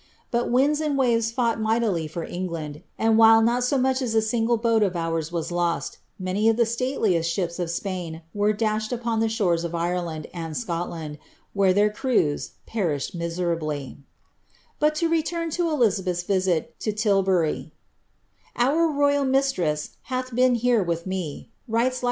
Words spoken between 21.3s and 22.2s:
to ihc earl of Shrewtburv, ■ Cabala.